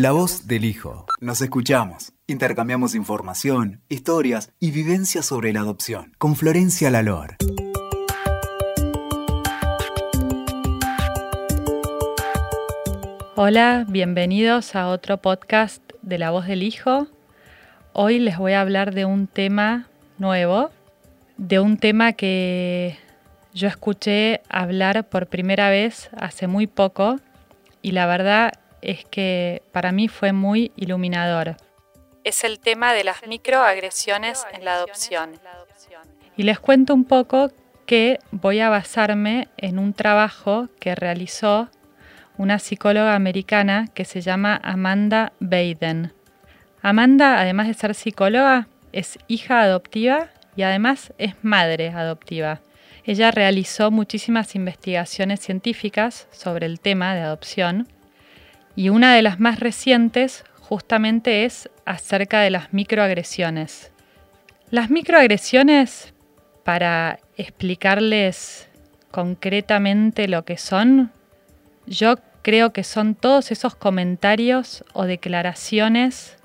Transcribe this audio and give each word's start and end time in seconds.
La 0.00 0.12
voz 0.12 0.46
del 0.46 0.64
hijo. 0.64 1.06
Nos 1.20 1.40
escuchamos. 1.40 2.12
Intercambiamos 2.28 2.94
información, 2.94 3.80
historias 3.88 4.52
y 4.60 4.70
vivencias 4.70 5.26
sobre 5.26 5.52
la 5.52 5.58
adopción. 5.58 6.12
Con 6.18 6.36
Florencia 6.36 6.88
Lalor. 6.88 7.34
Hola, 13.34 13.86
bienvenidos 13.88 14.76
a 14.76 14.86
otro 14.86 15.16
podcast 15.16 15.82
de 16.02 16.18
La 16.18 16.30
voz 16.30 16.46
del 16.46 16.62
hijo. 16.62 17.08
Hoy 17.92 18.20
les 18.20 18.38
voy 18.38 18.52
a 18.52 18.60
hablar 18.60 18.94
de 18.94 19.04
un 19.04 19.26
tema 19.26 19.88
nuevo, 20.16 20.70
de 21.38 21.58
un 21.58 21.76
tema 21.76 22.12
que 22.12 22.96
yo 23.52 23.66
escuché 23.66 24.42
hablar 24.48 25.08
por 25.08 25.26
primera 25.26 25.70
vez 25.70 26.08
hace 26.16 26.46
muy 26.46 26.68
poco 26.68 27.18
y 27.82 27.90
la 27.90 28.06
verdad 28.06 28.52
es 28.82 29.04
que 29.04 29.62
para 29.72 29.92
mí 29.92 30.08
fue 30.08 30.32
muy 30.32 30.72
iluminador. 30.76 31.56
Es 32.24 32.44
el 32.44 32.60
tema 32.60 32.92
de 32.92 33.04
las 33.04 33.26
microagresiones 33.26 34.46
en 34.52 34.64
la 34.64 34.74
adopción. 34.74 35.40
Y 36.36 36.42
les 36.42 36.60
cuento 36.60 36.94
un 36.94 37.04
poco 37.04 37.50
que 37.86 38.18
voy 38.30 38.60
a 38.60 38.68
basarme 38.68 39.48
en 39.56 39.78
un 39.78 39.94
trabajo 39.94 40.68
que 40.78 40.94
realizó 40.94 41.70
una 42.36 42.58
psicóloga 42.58 43.14
americana 43.14 43.88
que 43.94 44.04
se 44.04 44.20
llama 44.20 44.60
Amanda 44.62 45.32
Baden. 45.40 46.12
Amanda, 46.82 47.40
además 47.40 47.66
de 47.66 47.74
ser 47.74 47.94
psicóloga, 47.94 48.68
es 48.92 49.18
hija 49.26 49.62
adoptiva 49.62 50.28
y 50.54 50.62
además 50.62 51.12
es 51.18 51.34
madre 51.42 51.88
adoptiva. 51.88 52.60
Ella 53.04 53.30
realizó 53.30 53.90
muchísimas 53.90 54.54
investigaciones 54.54 55.40
científicas 55.40 56.28
sobre 56.30 56.66
el 56.66 56.78
tema 56.78 57.14
de 57.14 57.22
adopción 57.22 57.88
y 58.78 58.90
una 58.90 59.12
de 59.12 59.22
las 59.22 59.40
más 59.40 59.58
recientes 59.58 60.44
justamente 60.60 61.44
es 61.44 61.68
acerca 61.84 62.38
de 62.42 62.50
las 62.50 62.72
microagresiones. 62.72 63.90
Las 64.70 64.88
microagresiones, 64.88 66.14
para 66.62 67.18
explicarles 67.36 68.68
concretamente 69.10 70.28
lo 70.28 70.44
que 70.44 70.58
son, 70.58 71.10
yo 71.86 72.18
creo 72.42 72.72
que 72.72 72.84
son 72.84 73.16
todos 73.16 73.50
esos 73.50 73.74
comentarios 73.74 74.84
o 74.92 75.06
declaraciones 75.06 76.36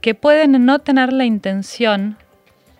que 0.00 0.16
pueden 0.16 0.66
no 0.66 0.80
tener 0.80 1.12
la 1.12 1.26
intención 1.26 2.16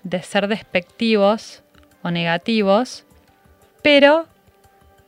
de 0.02 0.24
ser 0.24 0.48
despectivos 0.48 1.62
o 2.02 2.10
negativos, 2.10 3.06
pero 3.80 4.26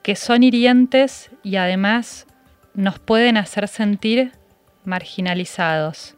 que 0.05 0.15
son 0.15 0.45
hirientes 0.45 1.33
y 1.43 1.57
además 1.57 2.29
nos 2.81 2.99
pueden 2.99 3.37
hacer 3.37 3.69
sentir 3.69 4.33
marginalizados. 4.85 6.17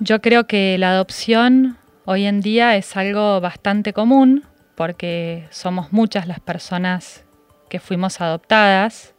Yo 0.00 0.20
creo 0.20 0.46
que 0.46 0.78
la 0.78 0.90
adopción 0.90 1.76
hoy 2.04 2.24
en 2.24 2.40
día 2.40 2.76
es 2.76 2.96
algo 2.96 3.40
bastante 3.40 3.92
común 3.92 4.44
porque 4.74 5.46
somos 5.50 5.92
muchas 5.92 6.26
las 6.26 6.40
personas 6.40 7.24
que 7.68 7.78
fuimos 7.78 8.20
adoptadas 8.20 9.14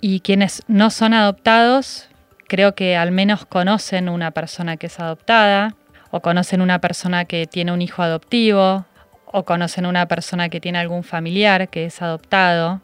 y 0.00 0.20
quienes 0.20 0.62
no 0.66 0.90
son 0.90 1.14
adoptados 1.14 2.08
creo 2.48 2.74
que 2.74 2.96
al 2.96 3.12
menos 3.12 3.46
conocen 3.46 4.10
una 4.10 4.32
persona 4.32 4.76
que 4.76 4.88
es 4.88 5.00
adoptada 5.00 5.74
o 6.10 6.20
conocen 6.20 6.60
una 6.60 6.80
persona 6.80 7.24
que 7.24 7.46
tiene 7.46 7.72
un 7.72 7.80
hijo 7.80 8.02
adoptivo 8.02 8.84
o 9.24 9.44
conocen 9.44 9.86
una 9.86 10.06
persona 10.06 10.50
que 10.50 10.60
tiene 10.60 10.78
algún 10.78 11.04
familiar 11.04 11.70
que 11.70 11.86
es 11.86 12.02
adoptado. 12.02 12.82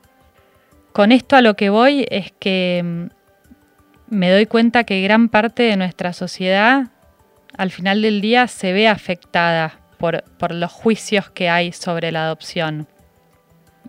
Con 0.92 1.12
esto 1.12 1.36
a 1.36 1.42
lo 1.42 1.54
que 1.54 1.68
voy 1.68 2.06
es 2.10 2.32
que 2.38 2.80
mm, 2.82 3.17
me 4.10 4.30
doy 4.30 4.46
cuenta 4.46 4.84
que 4.84 5.02
gran 5.02 5.28
parte 5.28 5.62
de 5.64 5.76
nuestra 5.76 6.12
sociedad 6.12 6.88
al 7.56 7.70
final 7.70 8.02
del 8.02 8.20
día 8.20 8.46
se 8.46 8.72
ve 8.72 8.88
afectada 8.88 9.80
por, 9.98 10.22
los 10.52 10.72
juicios 10.72 11.28
que 11.30 11.48
hay 11.48 11.72
sobre 11.72 12.12
la 12.12 12.24
adopción. 12.24 12.86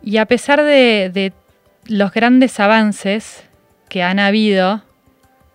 Y 0.01 0.17
a 0.17 0.25
pesar 0.25 0.63
de, 0.63 1.11
de 1.13 1.33
los 1.87 2.11
grandes 2.11 2.59
avances 2.59 3.43
que 3.89 4.01
han 4.03 4.19
habido 4.19 4.83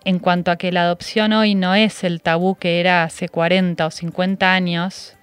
en 0.05 0.19
cuanto 0.19 0.51
a 0.51 0.57
que 0.57 0.71
la 0.71 0.83
adopción 0.83 1.33
hoy 1.33 1.55
no 1.55 1.75
es 1.75 2.05
el 2.05 2.21
tabú 2.21 2.57
que 2.57 2.79
era 2.79 3.05
hace 3.05 3.29
40 3.29 3.87
o 3.87 3.91
50 3.91 4.53
años, 4.53 5.17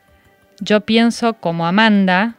yo 0.59 0.81
pienso 0.81 1.33
como 1.33 1.65
Amanda 1.67 2.35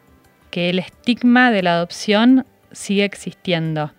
que 0.50 0.70
el 0.70 0.78
estigma 0.78 1.50
de 1.50 1.62
la 1.62 1.74
adopción 1.74 2.46
sigue 2.72 3.04
existiendo. 3.04 3.92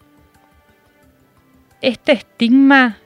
Este 1.81 2.11
estigma 2.11 2.99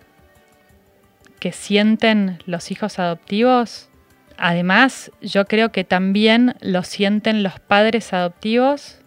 sienten 1.52 2.40
los 2.46 2.72
hijos 2.72 3.00
adoptivos, 3.00 3.90
además 4.38 5.12
yo 5.22 5.46
creo 5.46 5.72
que 5.72 5.84
también 5.84 6.56
lo 6.62 6.84
sienten 6.84 7.44
los 7.44 7.60
padres 7.60 8.14
adoptivos 8.14 9.00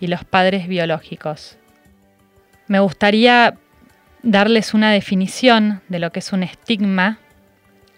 y 0.00 0.06
los 0.06 0.24
padres 0.24 0.68
biológicos. 0.68 1.58
Me 2.66 2.80
gustaría 2.80 3.58
darles 4.22 4.74
una 4.74 4.90
definición 4.90 5.82
de 5.88 5.98
lo 5.98 6.10
que 6.12 6.20
es 6.20 6.32
un 6.32 6.42
estigma. 6.42 7.18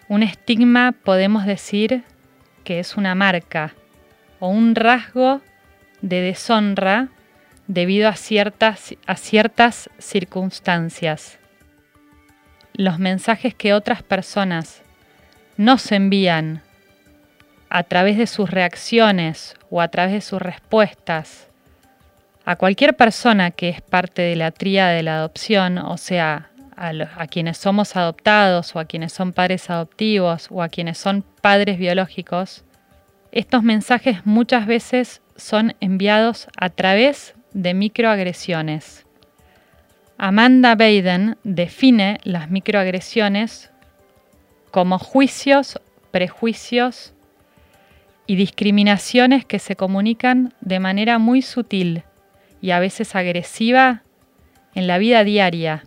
Un 0.07 0.23
estigma 0.23 0.91
podemos 0.91 1.45
decir 1.45 2.03
que 2.63 2.79
es 2.79 2.97
una 2.97 3.15
marca 3.15 3.73
o 4.39 4.49
un 4.49 4.75
rasgo 4.75 5.41
de 6.01 6.21
deshonra 6.21 7.09
debido 7.67 8.09
a 8.09 8.15
ciertas, 8.15 8.95
a 9.07 9.15
ciertas 9.15 9.89
circunstancias. 9.97 11.39
Los 12.77 12.99
mensajes 12.99 13.55
que 13.55 13.73
otras 13.73 14.03
personas 14.03 14.81
nos 15.55 15.91
envían 15.91 16.61
a 17.69 17.83
través 17.83 18.17
de 18.17 18.27
sus 18.27 18.49
reacciones 18.49 19.55
o 19.69 19.81
a 19.81 19.87
través 19.87 20.13
de 20.13 20.21
sus 20.21 20.41
respuestas 20.41 21.47
a 22.43 22.57
cualquier 22.57 22.95
persona 22.95 23.51
que 23.51 23.69
es 23.69 23.81
parte 23.81 24.21
de 24.21 24.35
la 24.35 24.51
tría 24.51 24.87
de 24.89 25.03
la 25.03 25.15
adopción, 25.15 25.77
o 25.79 25.97
sea, 25.97 26.51
a, 26.75 27.27
quienes 27.27 27.57
somos 27.57 27.95
adoptados 27.95 28.75
o 28.75 28.79
a 28.79 28.85
quienes 28.85 29.13
son 29.13 29.31
padres 29.31 29.69
adoptivos 29.69 30.49
o 30.51 30.61
a 30.61 30.69
quienes 30.69 30.97
son 30.97 31.23
padres 31.41 31.79
biológicos, 31.79 32.65
estos 33.31 33.63
mensajes 33.63 34.25
muchas 34.25 34.67
veces 34.67 35.21
son 35.37 35.75
enviados 35.79 36.47
a 36.57 36.69
través 36.69 37.35
de 37.53 37.73
microagresiones. 37.73 39.04
Amanda 40.17 40.75
Baden 40.75 41.37
define 41.43 42.19
las 42.23 42.49
microagresiones 42.49 43.71
como 44.71 44.97
juicios, 44.97 45.79
prejuicios 46.11 47.13
y 48.25 48.35
discriminaciones 48.35 49.45
que 49.45 49.59
se 49.59 49.75
comunican 49.75 50.53
de 50.61 50.79
manera 50.79 51.19
muy 51.19 51.41
sutil 51.41 52.03
y 52.61 52.71
a 52.71 52.79
veces 52.79 53.15
agresiva 53.15 54.03
en 54.73 54.87
la 54.87 54.97
vida 54.97 55.23
diaria. 55.23 55.83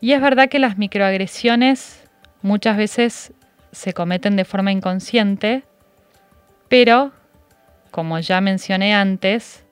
Y 0.00 0.12
es 0.12 0.20
verdad 0.20 0.48
que 0.48 0.58
las 0.58 0.78
microagresiones 0.78 2.04
muchas 2.42 2.76
veces 2.76 3.32
se 3.72 3.92
cometen 3.92 4.36
de 4.36 4.44
forma 4.44 4.72
inconsciente, 4.72 5.64
pero, 6.68 7.12
como 7.90 8.18
ya 8.18 8.40
mencioné 8.40 8.94
antes, 8.94 9.65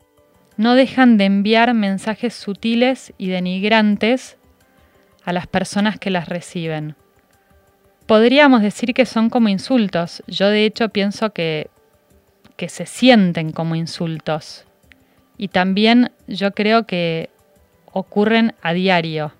no 0.57 0.75
dejan 0.75 1.17
de 1.19 1.25
enviar 1.25 1.75
mensajes 1.75 2.35
sutiles 2.35 3.13
y 3.19 3.29
denigrantes 3.29 4.37
a 5.25 5.33
las 5.33 5.47
personas 5.47 5.99
que 5.99 6.11
las 6.11 6.29
reciben. 6.29 6.95
Podríamos 8.07 8.63
decir 8.63 8.95
que 8.95 9.07
son 9.07 9.31
como 9.31 9.49
insultos. 9.49 10.23
Yo 10.27 10.49
de 10.49 10.67
hecho 10.67 10.91
pienso 10.91 11.31
que, 11.31 11.71
que 12.57 12.69
se 12.69 12.87
sienten 12.87 13.53
como 13.53 13.75
insultos 13.75 14.67
y 15.37 15.49
también 15.49 16.13
yo 16.27 16.53
creo 16.53 16.87
que 16.87 17.31
ocurren 17.93 18.55
a 18.63 18.73
diario. 18.73 19.33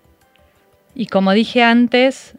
Y 0.93 1.07
como 1.07 1.31
dije 1.31 1.63
antes, 1.63 2.35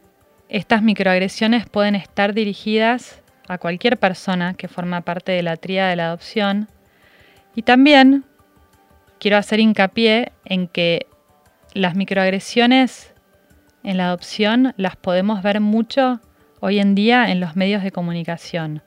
estas 0.48 0.82
microagresiones 0.82 1.68
pueden 1.68 1.94
estar 1.94 2.34
dirigidas 2.34 3.22
a 3.48 3.58
cualquier 3.58 3.98
persona 3.98 4.54
que 4.54 4.68
forma 4.68 5.02
parte 5.02 5.32
de 5.32 5.42
la 5.42 5.56
tría 5.56 5.86
de 5.86 5.96
la 5.96 6.06
adopción. 6.06 6.68
Y 7.54 7.62
también 7.62 8.24
quiero 9.18 9.36
hacer 9.36 9.60
hincapié 9.60 10.32
en 10.44 10.68
que 10.68 11.06
las 11.74 11.94
microagresiones 11.94 13.14
en 13.82 13.96
la 13.98 14.06
adopción 14.06 14.74
las 14.76 14.96
podemos 14.96 15.42
ver 15.42 15.60
mucho 15.60 16.20
hoy 16.60 16.78
en 16.78 16.94
día 16.94 17.30
en 17.30 17.40
los 17.40 17.56
medios 17.56 17.82
de 17.82 17.92
comunicación 17.92 18.82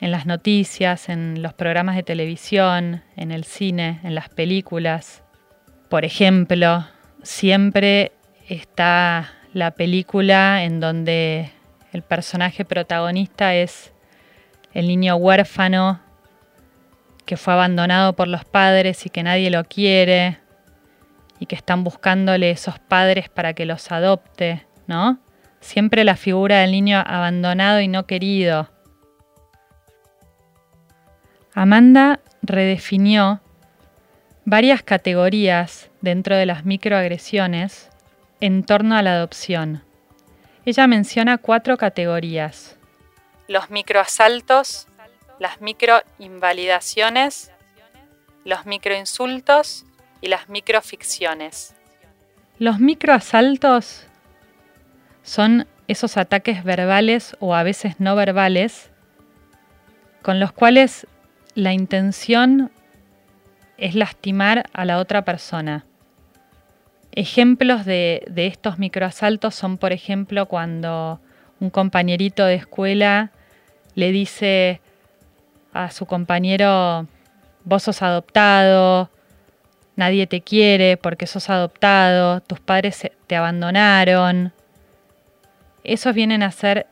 en 0.00 0.10
las 0.10 0.26
noticias, 0.26 1.08
en 1.08 1.42
los 1.42 1.54
programas 1.54 1.96
de 1.96 2.02
televisión, 2.02 3.02
en 3.16 3.32
el 3.32 3.44
cine, 3.44 4.00
en 4.02 4.14
las 4.14 4.28
películas. 4.28 5.22
Por 5.88 6.04
ejemplo, 6.04 6.86
siempre 7.22 8.12
está 8.48 9.32
la 9.52 9.70
película 9.72 10.64
en 10.64 10.80
donde 10.80 11.50
el 11.92 12.02
personaje 12.02 12.64
protagonista 12.64 13.54
es 13.54 13.92
el 14.74 14.88
niño 14.88 15.16
huérfano 15.16 16.00
que 17.26 17.36
fue 17.36 17.52
abandonado 17.52 18.14
por 18.14 18.28
los 18.28 18.44
padres 18.44 19.04
y 19.04 19.10
que 19.10 19.22
nadie 19.22 19.50
lo 19.50 19.64
quiere 19.64 20.38
y 21.38 21.46
que 21.46 21.56
están 21.56 21.84
buscándole 21.84 22.50
esos 22.50 22.78
padres 22.78 23.28
para 23.28 23.52
que 23.52 23.66
los 23.66 23.92
adopte, 23.92 24.66
¿no? 24.86 25.20
siempre 25.66 26.04
la 26.04 26.16
figura 26.16 26.60
del 26.60 26.70
niño 26.70 27.02
abandonado 27.04 27.80
y 27.80 27.88
no 27.88 28.06
querido. 28.06 28.70
Amanda 31.54 32.20
redefinió 32.42 33.40
varias 34.44 34.82
categorías 34.82 35.90
dentro 36.00 36.36
de 36.36 36.46
las 36.46 36.64
microagresiones 36.64 37.90
en 38.40 38.62
torno 38.62 38.96
a 38.96 39.02
la 39.02 39.14
adopción. 39.14 39.82
Ella 40.64 40.86
menciona 40.86 41.38
cuatro 41.38 41.76
categorías. 41.76 42.76
Los 43.48 43.70
microasaltos, 43.70 44.88
las 45.38 45.60
microinvalidaciones, 45.60 47.52
los 48.44 48.66
microinsultos 48.66 49.84
y 50.20 50.28
las 50.28 50.48
microficciones. 50.48 51.74
Los 52.58 52.80
microasaltos 52.80 54.06
son 55.22 55.66
esos 55.88 56.16
ataques 56.16 56.64
verbales 56.64 57.36
o 57.40 57.54
a 57.54 57.62
veces 57.62 58.00
no 58.00 58.16
verbales 58.16 58.90
con 60.22 60.40
los 60.40 60.52
cuales 60.52 61.06
la 61.54 61.72
intención 61.72 62.72
es 63.78 63.94
lastimar 63.94 64.64
a 64.72 64.84
la 64.84 64.98
otra 64.98 65.24
persona. 65.24 65.86
Ejemplos 67.12 67.84
de, 67.84 68.24
estos 68.34 68.78
microasaltos 68.78 69.54
son, 69.54 69.78
por 69.78 69.92
ejemplo, 69.92 70.46
cuando 70.46 71.20
un 71.60 71.70
compañerito 71.70 72.44
de 72.44 72.56
escuela 72.56 73.30
le 73.94 74.12
dice 74.12 74.80
a 75.84 75.90
su 75.90 76.06
compañero, 76.06 77.06
vos 77.64 77.82
sos 77.82 78.02
adoptado, 78.02 79.10
nadie 79.96 80.26
te 80.26 80.40
quiere 80.40 80.96
porque 80.96 81.26
sos 81.26 81.50
adoptado, 81.50 82.40
tus 82.40 82.60
padres 82.60 83.10
te 83.26 83.36
abandonaron. 83.36 84.52
Esos 85.84 86.14
vienen 86.14 86.42
a 86.42 86.50
ser 86.50 86.86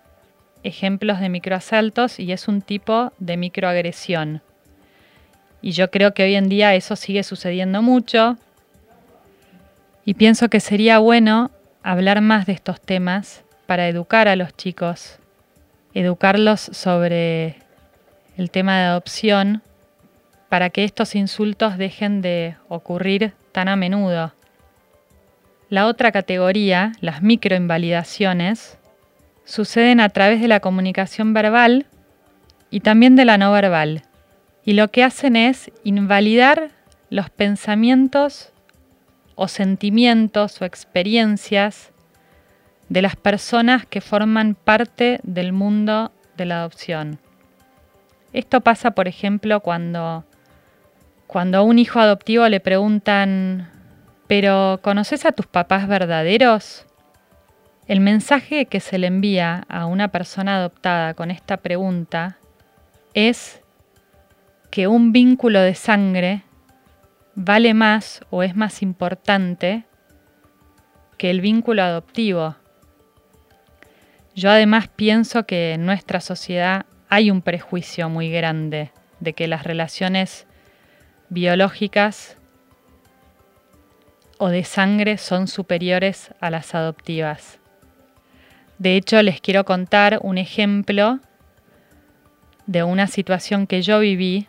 ejemplos 0.63 1.21
de 1.21 1.29
microasaltos 1.29 2.19
y 2.19 2.33
es 2.33 2.49
un 2.49 2.63
tipo 2.63 3.13
de 3.19 3.37
microagresión. 3.37 4.43
Y 5.63 5.73
yo 5.73 5.91
creo 5.91 6.13
que 6.13 6.25
hoy 6.25 6.35
en 6.35 6.49
día 6.49 6.75
eso 6.75 6.97
sigue 6.97 7.23
sucediendo 7.23 7.81
mucho. 7.83 8.37
Y 10.05 10.15
pienso 10.15 10.49
que 10.49 10.61
sería 10.61 10.99
bueno 10.99 11.51
hablar 11.83 12.21
más 12.21 12.47
de 12.47 12.53
estos 12.53 12.81
temas 12.81 13.45
para 13.67 13.89
educar 13.89 14.29
a 14.29 14.37
los 14.37 14.55
chicos, 14.57 15.19
educarlos 15.95 16.61
sobre 16.61 17.64
el 18.37 18.51
tema 18.51 18.79
de 18.79 18.85
adopción, 18.85 19.63
para 20.49 20.71
que 20.71 20.85
estos 20.85 21.15
insultos 21.15 21.79
dejen 21.79 22.23
de 22.23 22.57
ocurrir 22.69 23.33
tan 23.53 23.69
a 23.69 23.77
menudo. 23.77 24.33
La 25.69 25.87
otra 25.87 26.13
categoría, 26.13 26.93
las 27.01 27.23
microinvalidaciones, 27.23 28.79
suceden 29.45 30.01
a 30.01 30.09
través 30.09 30.41
de 30.41 30.49
la 30.49 30.61
comunicación 30.61 31.35
verbal 31.35 31.87
y 32.71 32.81
también 32.81 33.17
de 33.17 33.25
la 33.25 33.39
no 33.39 33.53
verbal 33.53 34.03
y 34.65 34.73
lo 34.73 34.91
que 34.91 35.05
hacen 35.05 35.37
es 35.37 35.71
invalidar 35.85 36.71
los 37.11 37.31
pensamientos 37.31 38.53
o 39.35 39.49
sentimientos 39.49 40.61
o 40.63 40.65
experiencias 40.65 41.93
de 42.89 43.03
las 43.03 43.17
personas 43.17 43.85
que 43.87 44.01
forman 44.01 44.55
parte 44.55 45.21
del 45.23 45.53
mundo 45.53 46.13
de 46.37 46.47
la 46.47 46.61
adopción. 46.61 47.19
Esto 48.35 48.63
pasa, 48.63 48.91
por 48.91 49.07
ejemplo, 49.07 49.61
cuando, 49.61 50.25
cuando 51.29 51.59
a 51.59 51.63
un 51.63 51.79
hijo 51.79 52.01
adoptivo 52.01 52.49
le 52.49 52.59
preguntan, 52.59 53.71
¿pero 54.27 54.81
conoces 54.83 55.25
a 55.25 55.31
tus 55.31 55.47
papás 55.47 55.87
verdaderos? 55.87 56.85
El 57.87 58.01
mensaje 58.01 58.67
que 58.67 58.81
se 58.81 58.99
le 58.99 59.07
envía 59.07 59.65
a 59.69 59.87
una 59.87 60.09
persona 60.09 60.57
adoptada 60.57 61.15
con 61.15 61.31
esta 61.31 61.59
pregunta 61.59 62.39
es 63.15 63.63
que 64.73 64.89
un 64.89 65.13
vínculo 65.13 65.61
de 65.61 65.77
sangre 65.77 66.43
vale 67.37 67.73
más 67.73 68.21
o 68.31 68.43
es 68.43 68.57
más 68.57 68.83
importante 68.83 69.85
que 71.19 71.31
el 71.31 71.41
vínculo 71.41 71.85
adoptivo. 71.85 72.57
Yo 74.35 74.51
además 74.51 74.89
pienso 74.89 75.47
que 75.47 75.75
en 75.75 75.87
nuestra 75.87 76.21
sociedad 76.21 76.87
hay 77.15 77.31
un 77.31 77.43
prejuicio 77.43 78.09
muy 78.09 78.29
grande 78.29 78.91
de 79.21 79.35
que 79.35 79.47
las 79.47 79.63
relaciones 79.63 80.49
biológicas 81.29 82.37
o 84.39 84.49
de 84.49 84.65
sangre 84.65 85.17
son 85.17 85.47
superiores 85.47 86.33
a 86.41 86.51
las 86.51 86.75
adoptivas. 86.75 87.61
De 88.79 88.97
hecho, 88.97 89.23
les 89.23 89.41
quiero 89.41 89.65
contar 89.65 90.19
un 90.23 90.39
ejemplo 90.39 91.21
de 92.67 92.83
una 92.83 93.07
situación 93.07 93.69
que 93.69 93.83
yo 93.83 94.01
viví 94.01 94.49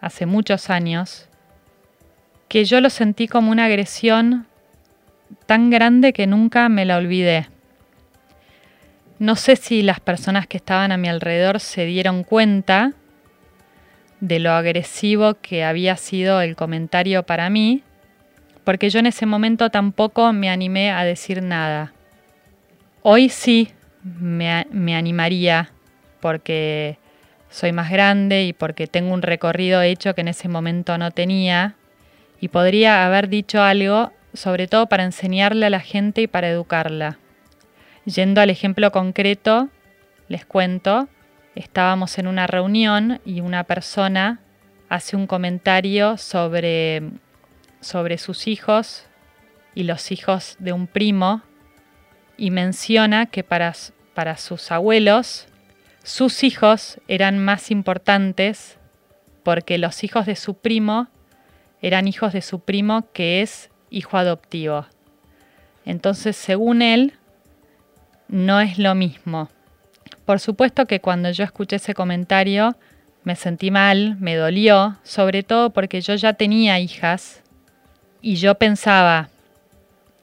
hace 0.00 0.26
muchos 0.26 0.70
años, 0.70 1.28
que 2.48 2.64
yo 2.64 2.80
lo 2.80 2.90
sentí 2.90 3.28
como 3.28 3.52
una 3.52 3.66
agresión 3.66 4.48
tan 5.46 5.70
grande 5.70 6.12
que 6.12 6.26
nunca 6.26 6.68
me 6.68 6.84
la 6.84 6.96
olvidé. 6.96 7.46
No 9.18 9.34
sé 9.34 9.56
si 9.56 9.82
las 9.82 9.98
personas 9.98 10.46
que 10.46 10.58
estaban 10.58 10.92
a 10.92 10.96
mi 10.96 11.08
alrededor 11.08 11.58
se 11.58 11.84
dieron 11.84 12.22
cuenta 12.22 12.92
de 14.20 14.38
lo 14.38 14.52
agresivo 14.52 15.34
que 15.34 15.64
había 15.64 15.96
sido 15.96 16.40
el 16.40 16.54
comentario 16.54 17.24
para 17.24 17.50
mí, 17.50 17.82
porque 18.62 18.90
yo 18.90 19.00
en 19.00 19.06
ese 19.06 19.26
momento 19.26 19.70
tampoco 19.70 20.32
me 20.32 20.50
animé 20.50 20.90
a 20.92 21.02
decir 21.02 21.42
nada. 21.42 21.92
Hoy 23.02 23.28
sí 23.28 23.72
me, 24.04 24.94
animaría, 24.94 25.72
porque 26.20 26.98
soy 27.50 27.72
más 27.72 27.90
grande 27.90 28.44
y 28.44 28.52
porque 28.52 28.86
tengo 28.86 29.12
un 29.14 29.22
recorrido 29.22 29.82
hecho 29.82 30.14
que 30.14 30.20
en 30.20 30.28
ese 30.28 30.48
momento 30.48 30.96
no 30.96 31.10
tenía 31.10 31.74
y 32.40 32.48
podría 32.48 33.04
haber 33.04 33.28
dicho 33.28 33.62
algo, 33.62 34.12
sobre 34.32 34.68
todo 34.68 34.86
para 34.86 35.04
enseñarle 35.04 35.66
a 35.66 35.70
la 35.70 35.80
gente 35.80 36.22
y 36.22 36.26
para 36.28 36.48
educarla. 36.48 37.18
Yendo 38.08 38.40
al 38.40 38.48
ejemplo 38.48 38.90
concreto, 38.90 39.68
les 40.28 40.46
cuento, 40.46 41.08
estábamos 41.54 42.16
en 42.16 42.26
una 42.26 42.46
reunión 42.46 43.20
y 43.26 43.42
una 43.42 43.64
persona 43.64 44.40
hace 44.88 45.14
un 45.14 45.26
comentario 45.26 46.16
sobre, 46.16 47.02
sobre 47.80 48.16
sus 48.16 48.46
hijos 48.46 49.04
y 49.74 49.82
los 49.82 50.10
hijos 50.10 50.56
de 50.58 50.72
un 50.72 50.86
primo 50.86 51.42
y 52.38 52.50
menciona 52.50 53.26
que 53.26 53.44
para, 53.44 53.74
para 54.14 54.38
sus 54.38 54.72
abuelos 54.72 55.46
sus 56.02 56.44
hijos 56.44 56.98
eran 57.08 57.38
más 57.38 57.70
importantes 57.70 58.78
porque 59.42 59.76
los 59.76 60.02
hijos 60.02 60.24
de 60.24 60.36
su 60.36 60.54
primo 60.54 61.08
eran 61.82 62.08
hijos 62.08 62.32
de 62.32 62.40
su 62.40 62.60
primo 62.60 63.12
que 63.12 63.42
es 63.42 63.68
hijo 63.90 64.16
adoptivo. 64.16 64.86
Entonces, 65.84 66.36
según 66.36 66.80
él, 66.80 67.17
no 68.28 68.60
es 68.60 68.78
lo 68.78 68.94
mismo. 68.94 69.48
Por 70.24 70.40
supuesto 70.40 70.86
que 70.86 71.00
cuando 71.00 71.30
yo 71.30 71.44
escuché 71.44 71.76
ese 71.76 71.94
comentario 71.94 72.76
me 73.24 73.36
sentí 73.36 73.70
mal, 73.70 74.16
me 74.20 74.36
dolió, 74.36 74.96
sobre 75.02 75.42
todo 75.42 75.70
porque 75.70 76.00
yo 76.00 76.14
ya 76.14 76.34
tenía 76.34 76.78
hijas 76.78 77.42
y 78.20 78.36
yo 78.36 78.54
pensaba 78.54 79.28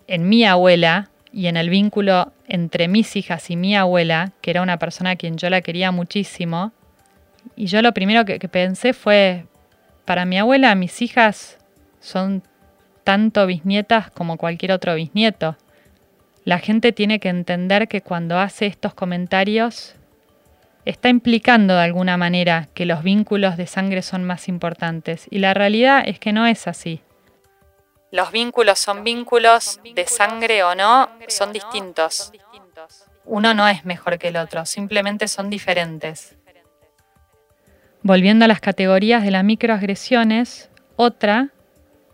en 0.08 0.30
mi 0.30 0.46
abuela 0.46 1.10
y 1.32 1.48
en 1.48 1.58
el 1.58 1.70
vínculo 1.70 2.32
entre 2.48 2.88
mis 2.88 3.16
hijas 3.16 3.50
y 3.50 3.56
mi 3.56 3.76
abuela, 3.76 4.32
que 4.42 4.52
era 4.52 4.62
una 4.62 4.78
persona 4.78 5.12
a 5.12 5.16
quien 5.16 5.38
yo 5.38 5.50
la 5.50 5.62
quería 5.62 5.92
muchísimo, 5.92 6.72
y 7.56 7.68
yo 7.68 7.82
lo 7.82 7.94
primero 7.94 8.26
que, 8.26 8.40
pensé 8.48 8.94
fue, 8.94 9.46
para 10.06 10.26
mi 10.26 10.38
abuela 10.38 10.74
mis 10.76 11.02
hijas 11.02 11.58
son 12.00 12.44
tanto 13.04 13.46
bisnietas 13.46 14.10
como 14.12 14.38
cualquier 14.38 14.72
otro 14.72 14.96
bisnieto. 14.96 15.58
La 16.46 16.60
gente 16.60 16.92
tiene 16.92 17.20
que 17.20 17.30
entender 17.30 17.88
que 17.88 18.02
cuando 18.02 18.38
hace 18.38 18.68
estos 18.68 18.94
comentarios 18.94 19.96
está 20.86 21.10
implicando 21.10 21.74
de 21.74 21.82
alguna 21.82 22.18
manera 22.18 22.70
que 22.76 22.86
los 22.86 23.02
vínculos 23.02 23.58
de 23.58 23.66
sangre 23.66 24.04
son 24.04 24.24
más 24.24 24.48
importantes. 24.48 25.26
Y 25.32 25.40
la 25.40 25.56
realidad 25.56 26.04
es 26.06 26.20
que 26.20 26.34
no 26.34 26.46
es 26.46 26.68
así. 26.68 27.02
Los 28.12 28.32
vínculos 28.32 28.78
son 28.78 29.04
vínculos, 29.04 29.80
de 29.96 30.06
sangre 30.06 30.64
o 30.64 30.76
no, 30.76 31.10
son 31.28 31.52
distintos. 31.52 32.32
Uno 33.26 33.56
no 33.56 33.68
es 33.68 33.84
mejor 33.84 34.20
que 34.20 34.28
el 34.28 34.38
otro, 34.38 34.68
simplemente 34.68 35.28
son 35.28 35.50
diferentes. 35.50 36.38
Volviendo 38.04 38.46
a 38.46 38.48
las 38.48 38.62
categorías 38.62 39.24
de 39.24 39.32
las 39.32 39.44
microagresiones, 39.44 40.70
otra 40.96 41.50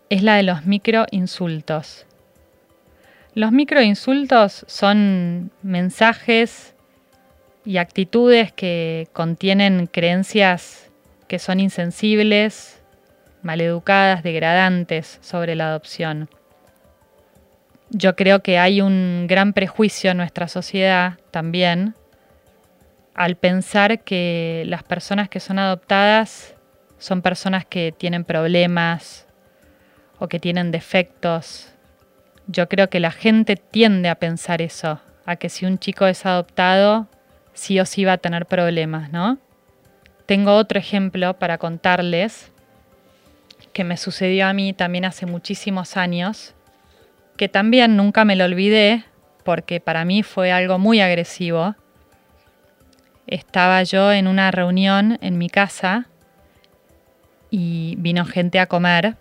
es 0.08 0.22
la 0.22 0.36
de 0.36 0.42
los 0.42 0.64
microinsultos. 0.64 2.06
Los 3.34 3.50
microinsultos 3.50 4.64
son 4.68 5.50
mensajes 5.62 6.74
y 7.64 7.78
actitudes 7.78 8.52
que 8.52 9.08
contienen 9.14 9.86
creencias 9.86 10.90
que 11.28 11.38
son 11.38 11.58
insensibles, 11.58 12.82
maleducadas, 13.42 14.22
degradantes 14.22 15.18
sobre 15.22 15.54
la 15.54 15.68
adopción. 15.68 16.28
yo 17.88 18.16
creo 18.16 18.42
que 18.42 18.58
hay 18.58 18.80
un 18.80 19.26
gran 19.28 19.52
prejuicio 19.52 20.10
en 20.10 20.16
nuestra 20.16 20.48
sociedad 20.48 21.18
también 21.30 21.94
al 23.14 23.36
pensar 23.36 24.02
que 24.02 24.64
las 24.66 24.82
personas 24.82 25.28
que 25.28 25.40
son 25.40 25.58
adoptadas 25.58 26.54
son 26.98 27.20
personas 27.22 27.66
que 27.66 27.92
tienen 27.96 28.24
problemas 28.24 29.26
o 30.18 30.28
que 30.28 30.38
tienen 30.38 30.70
defectos. 30.70 31.71
Yo 32.46 32.68
creo 32.68 32.90
que 32.90 33.00
la 33.00 33.10
gente 33.10 33.56
tiende 33.56 34.08
a 34.08 34.16
pensar 34.16 34.62
eso, 34.62 35.00
a 35.24 35.36
que 35.36 35.48
si 35.48 35.64
un 35.64 35.78
chico 35.78 36.06
es 36.06 36.26
adoptado, 36.26 37.06
sí 37.54 37.78
o 37.80 37.86
sí 37.86 38.04
va 38.04 38.14
a 38.14 38.18
tener 38.18 38.46
problemas, 38.46 39.12
¿no? 39.12 39.38
Tengo 40.26 40.54
otro 40.54 40.78
ejemplo 40.78 41.38
para 41.38 41.58
contarles 41.58 42.50
que 43.72 43.84
me 43.84 43.96
sucedió 43.96 44.46
a 44.46 44.52
mí 44.52 44.72
también 44.72 45.04
hace 45.04 45.26
muchísimos 45.26 45.96
años, 45.96 46.54
que 47.36 47.48
también 47.48 47.96
nunca 47.96 48.24
me 48.24 48.36
lo 48.36 48.44
olvidé 48.44 49.04
porque 49.44 49.80
para 49.80 50.04
mí 50.04 50.22
fue 50.22 50.52
algo 50.52 50.78
muy 50.78 51.00
agresivo. 51.00 51.74
Estaba 53.26 53.82
yo 53.82 54.12
en 54.12 54.26
una 54.26 54.50
reunión 54.50 55.18
en 55.22 55.38
mi 55.38 55.48
casa 55.48 56.06
y 57.50 57.94
vino 57.98 58.24
gente 58.24 58.58
a 58.58 58.66
comer 58.66 59.16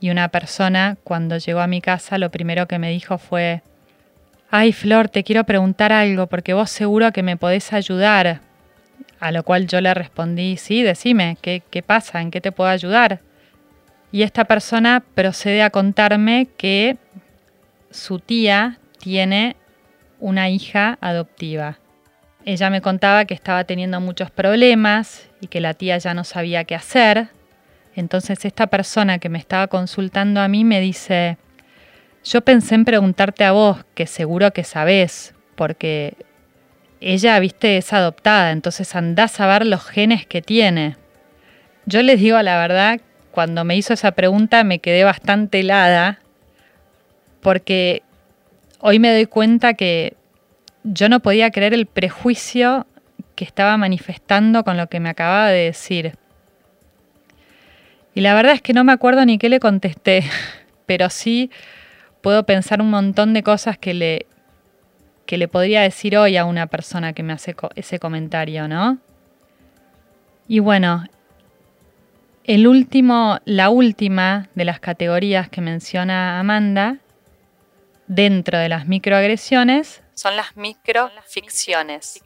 y 0.00 0.10
una 0.10 0.28
persona 0.28 0.96
cuando 1.04 1.38
llegó 1.38 1.60
a 1.60 1.66
mi 1.66 1.80
casa 1.80 2.18
lo 2.18 2.30
primero 2.30 2.66
que 2.66 2.78
me 2.78 2.90
dijo 2.90 3.18
fue, 3.18 3.62
ay 4.50 4.72
Flor, 4.72 5.08
te 5.08 5.24
quiero 5.24 5.44
preguntar 5.44 5.92
algo 5.92 6.26
porque 6.26 6.54
vos 6.54 6.70
seguro 6.70 7.12
que 7.12 7.22
me 7.22 7.36
podés 7.36 7.72
ayudar. 7.72 8.40
A 9.18 9.32
lo 9.32 9.42
cual 9.44 9.66
yo 9.66 9.80
le 9.80 9.94
respondí, 9.94 10.58
sí, 10.58 10.82
decime, 10.82 11.38
¿qué, 11.40 11.62
qué 11.70 11.82
pasa? 11.82 12.20
¿En 12.20 12.30
qué 12.30 12.42
te 12.42 12.52
puedo 12.52 12.68
ayudar? 12.68 13.20
Y 14.12 14.22
esta 14.22 14.44
persona 14.44 15.02
procede 15.14 15.62
a 15.62 15.70
contarme 15.70 16.48
que 16.58 16.98
su 17.90 18.18
tía 18.18 18.78
tiene 18.98 19.56
una 20.20 20.48
hija 20.50 20.98
adoptiva. 21.00 21.78
Ella 22.44 22.70
me 22.70 22.80
contaba 22.80 23.24
que 23.24 23.34
estaba 23.34 23.64
teniendo 23.64 24.00
muchos 24.00 24.30
problemas 24.30 25.28
y 25.40 25.48
que 25.48 25.60
la 25.60 25.74
tía 25.74 25.98
ya 25.98 26.14
no 26.14 26.22
sabía 26.22 26.64
qué 26.64 26.74
hacer. 26.74 27.28
Entonces 27.96 28.44
esta 28.44 28.66
persona 28.66 29.18
que 29.18 29.30
me 29.30 29.38
estaba 29.38 29.66
consultando 29.68 30.42
a 30.42 30.48
mí 30.48 30.64
me 30.64 30.80
dice, 30.80 31.38
yo 32.22 32.42
pensé 32.42 32.74
en 32.74 32.84
preguntarte 32.84 33.42
a 33.42 33.52
vos, 33.52 33.78
que 33.94 34.06
seguro 34.06 34.52
que 34.52 34.64
sabés, 34.64 35.34
porque 35.54 36.14
ella, 37.00 37.38
viste, 37.40 37.78
es 37.78 37.92
adoptada, 37.94 38.52
entonces 38.52 38.94
andás 38.94 39.40
a 39.40 39.46
ver 39.46 39.66
los 39.66 39.84
genes 39.86 40.26
que 40.26 40.42
tiene. 40.42 40.96
Yo 41.86 42.02
les 42.02 42.20
digo 42.20 42.40
la 42.42 42.58
verdad, 42.58 43.00
cuando 43.30 43.64
me 43.64 43.76
hizo 43.76 43.94
esa 43.94 44.12
pregunta 44.12 44.62
me 44.62 44.78
quedé 44.78 45.02
bastante 45.04 45.60
helada, 45.60 46.20
porque 47.40 48.02
hoy 48.80 48.98
me 48.98 49.10
doy 49.10 49.24
cuenta 49.24 49.72
que 49.72 50.16
yo 50.84 51.08
no 51.08 51.20
podía 51.20 51.50
creer 51.50 51.72
el 51.72 51.86
prejuicio 51.86 52.86
que 53.36 53.44
estaba 53.44 53.78
manifestando 53.78 54.64
con 54.64 54.76
lo 54.76 54.88
que 54.88 55.00
me 55.00 55.08
acababa 55.08 55.48
de 55.48 55.64
decir. 55.64 56.18
Y 58.16 58.22
la 58.22 58.34
verdad 58.34 58.54
es 58.54 58.62
que 58.62 58.72
no 58.72 58.82
me 58.82 58.92
acuerdo 58.92 59.26
ni 59.26 59.36
qué 59.36 59.50
le 59.50 59.60
contesté, 59.60 60.24
pero 60.86 61.10
sí 61.10 61.50
puedo 62.22 62.46
pensar 62.46 62.80
un 62.80 62.88
montón 62.88 63.34
de 63.34 63.42
cosas 63.42 63.76
que 63.76 63.92
le, 63.92 64.24
que 65.26 65.36
le 65.36 65.48
podría 65.48 65.82
decir 65.82 66.16
hoy 66.16 66.38
a 66.38 66.46
una 66.46 66.66
persona 66.66 67.12
que 67.12 67.22
me 67.22 67.34
hace 67.34 67.54
ese 67.74 67.98
comentario, 67.98 68.68
¿no? 68.68 68.96
Y 70.48 70.60
bueno, 70.60 71.04
el 72.44 72.66
último, 72.66 73.38
la 73.44 73.68
última 73.68 74.48
de 74.54 74.64
las 74.64 74.80
categorías 74.80 75.50
que 75.50 75.60
menciona 75.60 76.40
Amanda, 76.40 76.96
dentro 78.06 78.56
de 78.56 78.70
las 78.70 78.86
microagresiones, 78.86 80.02
son 80.14 80.36
las 80.36 80.56
microficciones. 80.56 82.22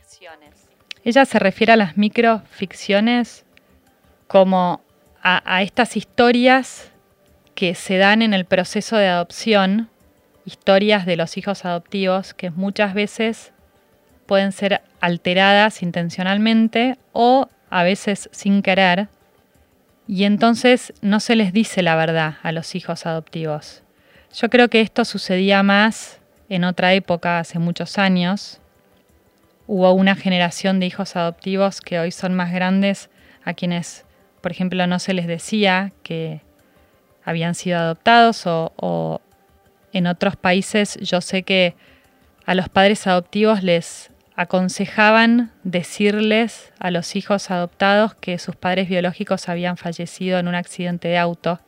Ella 1.02 1.24
se 1.24 1.40
refiere 1.40 1.72
a 1.72 1.76
las 1.76 1.96
microficciones 1.96 3.44
como 4.28 4.84
a, 5.22 5.62
estas 5.62 5.96
historias 5.96 6.90
que 7.54 7.74
se 7.74 7.98
dan 7.98 8.22
en 8.22 8.32
el 8.32 8.44
proceso 8.44 8.96
de 8.96 9.08
adopción, 9.08 9.90
historias 10.44 11.06
de 11.06 11.16
los 11.16 11.36
hijos 11.36 11.64
adoptivos 11.64 12.34
que 12.34 12.50
muchas 12.50 12.94
veces 12.94 13.52
pueden 14.26 14.52
ser 14.52 14.82
alteradas 15.00 15.82
intencionalmente 15.82 16.96
o 17.12 17.48
a 17.68 17.82
veces 17.82 18.28
sin 18.32 18.62
querer, 18.62 19.08
y 20.06 20.24
entonces 20.24 20.92
no 21.02 21.20
se 21.20 21.36
les 21.36 21.52
dice 21.52 21.82
la 21.82 21.94
verdad 21.94 22.38
a 22.42 22.50
los 22.50 22.74
hijos 22.74 23.06
adoptivos. 23.06 23.82
Yo 24.34 24.50
creo 24.50 24.68
que 24.68 24.80
esto 24.80 25.04
sucedía 25.04 25.62
más 25.62 26.20
en 26.48 26.64
otra 26.64 26.94
época, 26.94 27.38
hace 27.38 27.60
muchos 27.60 27.96
años. 27.96 28.60
Hubo 29.68 29.92
una 29.92 30.16
generación 30.16 30.80
de 30.80 30.86
hijos 30.86 31.14
adoptivos 31.14 31.80
que 31.80 32.00
hoy 32.00 32.10
son 32.10 32.34
más 32.34 32.52
grandes 32.52 33.08
a 33.44 33.54
quienes 33.54 34.04
por 34.40 34.52
ejemplo, 34.52 34.86
no 34.86 34.98
se 34.98 35.14
les 35.14 35.26
decía 35.26 35.92
que 36.02 36.40
habían 37.24 37.54
sido 37.54 37.78
adoptados 37.78 38.44
o, 38.46 39.20
en 39.92 40.06
otros 40.06 40.36
países 40.36 40.98
yo 41.00 41.20
sé 41.20 41.42
que 41.42 41.74
a 42.46 42.54
los 42.54 42.68
padres 42.68 43.06
adoptivos 43.06 43.62
les 43.62 44.10
aconsejaban 44.36 45.52
decirles 45.64 46.72
a 46.78 46.90
los 46.90 47.16
hijos 47.16 47.50
adoptados 47.50 48.14
que 48.14 48.38
sus 48.38 48.56
padres 48.56 48.88
biológicos 48.88 49.48
habían 49.48 49.76
fallecido 49.76 50.38
en 50.38 50.48
un 50.48 50.54
accidente 50.54 51.08
de 51.08 51.18
auto. 51.18 51.60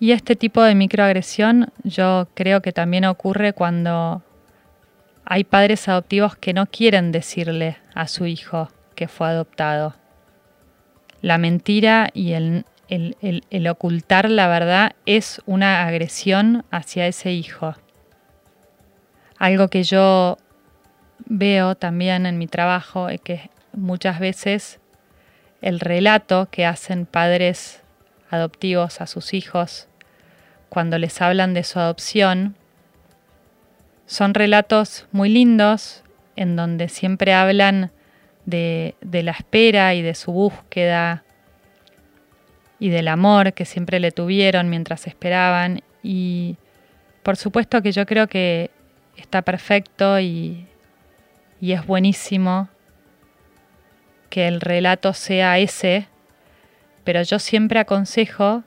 Y 0.00 0.12
este 0.12 0.36
tipo 0.36 0.62
de 0.62 0.74
microagresión 0.74 1.72
yo 1.82 2.28
creo 2.34 2.62
que 2.62 2.72
también 2.72 3.04
ocurre 3.04 3.52
cuando 3.52 4.22
hay 5.24 5.44
padres 5.44 5.88
adoptivos 5.88 6.36
que 6.36 6.52
no 6.54 6.66
quieren 6.66 7.12
decirle 7.12 7.78
a 7.94 8.06
su 8.06 8.26
hijo 8.26 8.68
que 8.94 9.08
fue 9.08 9.28
adoptado 9.28 9.94
la 11.24 11.38
mentira 11.38 12.10
y 12.12 12.34
el, 12.34 12.66
ocultar 13.70 14.28
la 14.28 14.46
verdad 14.46 14.94
es 15.06 15.40
una 15.46 15.86
agresión 15.86 16.66
hacia 16.70 17.06
ese 17.06 17.32
hijo. 17.32 17.74
Algo 19.38 19.68
que 19.68 19.84
yo 19.84 20.36
veo 21.24 21.76
también 21.76 22.26
en 22.26 22.36
mi 22.36 22.46
trabajo 22.46 23.08
es 23.08 23.22
que 23.22 23.48
muchas 23.72 24.20
veces 24.20 24.80
el 25.62 25.80
relato 25.80 26.48
que 26.50 26.66
hacen 26.66 27.06
padres 27.06 27.80
adoptivos 28.28 29.00
a 29.00 29.06
sus 29.06 29.32
hijos 29.32 29.88
cuando 30.68 30.98
les 30.98 31.22
hablan 31.22 31.54
de 31.54 31.64
su 31.64 31.78
adopción 31.80 32.54
son 34.04 34.34
relatos 34.34 35.06
muy 35.10 35.30
lindos 35.30 36.02
en 36.36 36.54
donde 36.54 36.90
siempre 36.90 37.32
hablan 37.32 37.92
de, 38.46 38.94
la 39.00 39.32
espera 39.32 39.94
y 39.94 40.02
de 40.02 40.14
su 40.14 40.32
búsqueda 40.32 41.24
y 42.78 42.90
del 42.90 43.08
amor 43.08 43.52
que 43.54 43.64
siempre 43.64 44.00
le 44.00 44.12
tuvieron 44.12 44.68
mientras 44.68 45.06
esperaban. 45.06 45.82
Y 46.02 46.56
por 47.22 47.36
supuesto 47.36 47.82
que 47.82 47.92
yo 47.92 48.06
creo 48.06 48.26
que 48.26 48.70
está 49.16 49.42
perfecto 49.42 50.20
y, 50.20 50.66
y 51.60 51.72
es 51.72 51.86
buenísimo 51.86 52.68
que 54.28 54.48
el 54.48 54.60
relato 54.60 55.12
sea 55.14 55.58
ese, 55.58 56.08
pero 57.04 57.22
yo 57.22 57.38
siempre 57.38 57.78
aconsejo 57.78 58.64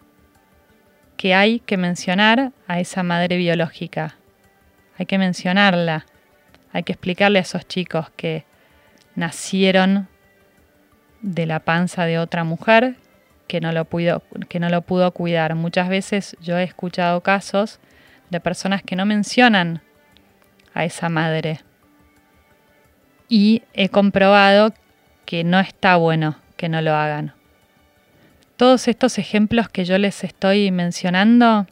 que 1.17 1.33
hay 1.33 1.59
que 1.59 1.77
mencionar 1.77 2.53
a 2.67 2.79
esa 2.79 3.03
madre 3.03 3.37
biológica. 3.37 4.15
Hay 4.97 5.05
que 5.05 5.17
mencionarla. 5.17 6.05
Hay 6.71 6.83
que 6.83 6.93
explicarle 6.93 7.39
a 7.39 7.41
esos 7.41 7.67
chicos 7.67 8.09
que 8.15 8.45
nacieron 9.17 10.07
de 11.21 11.47
la 11.47 11.59
panza 11.59 12.05
de 12.05 12.19
otra 12.19 12.43
mujer 12.43 12.95
que 13.47 13.59
no 13.59 13.71
lo 13.71 13.85
pudo, 13.85 14.21
que 14.47 14.59
no 14.59 14.69
lo 14.69 14.83
pudo 14.83 15.11
cuidar. 15.11 15.55
Muchas 15.55 15.89
veces 15.89 16.37
yo 16.39 16.57
he 16.57 16.63
escuchado 16.63 17.21
casos 17.21 17.79
de 18.29 18.39
personas 18.39 18.83
que 18.83 18.95
no 18.95 19.07
mencionan 19.07 19.81
a 20.75 20.85
esa 20.85 21.09
madre. 21.09 21.61
Y 23.27 23.63
he 23.73 23.89
comprobado 23.89 24.73
que 25.25 25.43
no 25.43 25.59
está 25.59 25.95
bueno 25.95 26.37
que 26.55 26.69
no 26.69 26.81
lo 26.81 26.93
hagan. 26.93 27.33
Todos 28.55 28.87
estos 28.87 29.17
ejemplos 29.17 29.67
que 29.67 29.83
yo 29.83 29.97
les 29.97 30.23
estoy 30.23 30.69
mencionando 30.71 31.65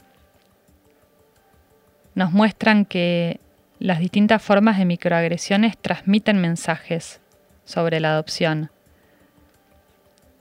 nos 2.16 2.32
muestran 2.32 2.84
que 2.84 3.38
las 3.78 4.00
distintas 4.00 4.42
formas 4.42 4.78
de 4.78 4.84
microagresiones 4.84 5.78
transmiten 5.78 6.40
mensajes 6.40 7.20
sobre 7.66 8.00
la 8.00 8.12
adopción. 8.12 8.70